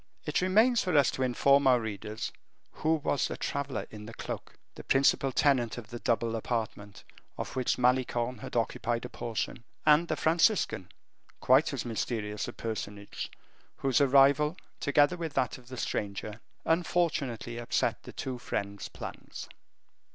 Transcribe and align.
It 0.25 0.41
remains 0.41 0.81
for 0.83 0.97
us 0.97 1.11
to 1.11 1.21
inform 1.21 1.67
our 1.67 1.79
readers 1.79 2.31
who 2.71 2.95
was 2.95 3.27
the 3.27 3.37
traveler 3.37 3.85
in 3.91 4.07
the 4.07 4.15
cloak 4.15 4.57
the 4.73 4.83
principal 4.83 5.31
tenant 5.31 5.77
of 5.77 5.91
the 5.91 5.99
double 5.99 6.35
apartment, 6.35 7.03
of 7.37 7.55
which 7.55 7.77
Malicorne 7.77 8.39
had 8.39 8.55
only 8.55 8.63
occupied 8.63 9.05
a 9.05 9.09
portion 9.09 9.63
and 9.85 10.07
the 10.07 10.15
Franciscan, 10.15 10.89
quite 11.39 11.71
as 11.71 11.85
mysterious 11.85 12.47
a 12.47 12.53
personage, 12.53 13.29
whose 13.77 14.01
arrival, 14.01 14.57
together 14.79 15.17
with 15.17 15.35
that 15.35 15.59
of 15.59 15.67
the 15.67 15.77
stranger, 15.77 16.41
unfortunately 16.65 17.59
upset 17.59 18.01
the 18.01 18.11
two 18.11 18.39
friends' 18.39 18.87
plans. 18.89 19.47